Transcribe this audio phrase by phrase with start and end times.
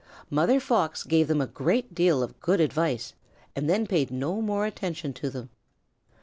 [0.31, 3.13] Mother Fox gave them a great deal of good advice
[3.55, 5.51] and then paid no more attention to them.